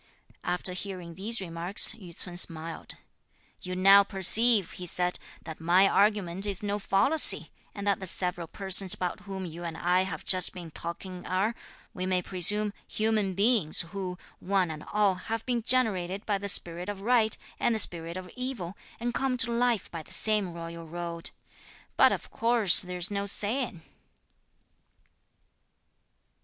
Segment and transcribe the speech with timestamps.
[0.43, 2.95] After hearing these remarks Yü ts'un smiled.
[3.61, 8.47] "You now perceive," he said, "that my argument is no fallacy, and that the several
[8.47, 11.53] persons about whom you and I have just been talking are,
[11.93, 16.89] we may presume, human beings, who, one and all, have been generated by the spirit
[16.89, 20.87] of right, and the spirit of evil, and come to life by the same royal
[20.87, 21.29] road;
[21.95, 23.83] but of course there's no saying."